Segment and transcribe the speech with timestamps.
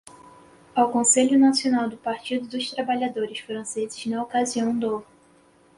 [0.73, 5.05] Ao Conselho Nacional do Partido dos Trabalhadores Franceses na Ocasião do